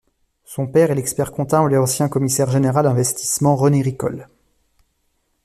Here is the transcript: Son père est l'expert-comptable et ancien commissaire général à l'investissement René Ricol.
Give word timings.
Son 0.45 0.65
père 0.65 0.89
est 0.89 0.95
l'expert-comptable 0.95 1.71
et 1.75 1.77
ancien 1.77 2.09
commissaire 2.09 2.49
général 2.49 2.87
à 2.87 2.89
l'investissement 2.89 3.55
René 3.55 3.83
Ricol. 3.83 4.27